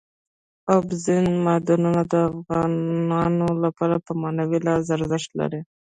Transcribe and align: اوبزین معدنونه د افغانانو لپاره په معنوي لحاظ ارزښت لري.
اوبزین 0.73 1.25
معدنونه 1.45 2.01
د 2.13 2.13
افغانانو 2.31 3.47
لپاره 3.63 3.95
په 4.05 4.11
معنوي 4.21 4.59
لحاظ 4.65 4.85
ارزښت 4.97 5.29
لري. 5.39 5.61